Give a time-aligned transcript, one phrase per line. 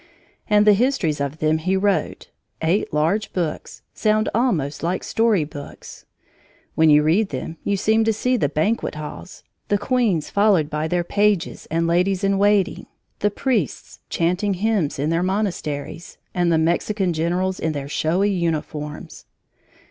[0.49, 2.31] And the histories of them he wrote
[2.63, 6.05] (eight large books) sound almost like story books;
[6.73, 10.87] when you read them you seem to see the banquet halls, the queens followed by
[10.87, 12.87] their pages and ladies in waiting,
[13.19, 19.25] the priests chanting hymns in their monasteries, and the Mexican generals in their showy uniforms.